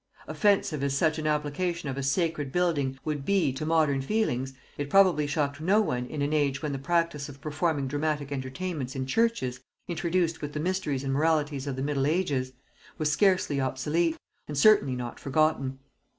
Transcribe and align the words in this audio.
Offensive 0.27 0.83
as 0.83 0.97
such 0.97 1.19
an 1.19 1.27
application 1.27 1.87
of 1.87 1.95
a 1.95 2.01
sacred 2.01 2.51
building 2.51 2.97
would 3.05 3.23
be 3.23 3.53
to 3.53 3.67
modern 3.67 4.01
feelings, 4.01 4.51
it 4.75 4.89
probably 4.89 5.27
shocked 5.27 5.61
no 5.61 5.79
one 5.79 6.07
in 6.07 6.23
an 6.23 6.33
age 6.33 6.63
when 6.63 6.71
the 6.71 6.79
practice 6.79 7.29
of 7.29 7.39
performing 7.39 7.87
dramatic 7.87 8.31
entertainments 8.31 8.95
in 8.95 9.05
churches, 9.05 9.59
introduced 9.87 10.41
with 10.41 10.53
the 10.53 10.59
mysteries 10.59 11.03
and 11.03 11.13
moralities 11.13 11.67
of 11.67 11.75
the 11.75 11.83
middle 11.83 12.07
ages, 12.07 12.51
was 12.97 13.11
scarcely 13.11 13.61
obsolete, 13.61 14.17
and 14.47 14.57
certainly 14.57 14.95
not 14.95 15.19
forgotten. 15.19 15.77